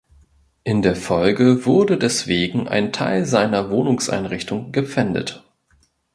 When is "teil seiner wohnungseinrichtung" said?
2.91-4.71